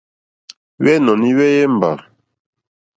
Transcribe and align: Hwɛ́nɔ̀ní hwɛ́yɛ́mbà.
Hwɛ́nɔ̀ní 0.81 1.27
hwɛ́yɛ́mbà. 1.37 1.91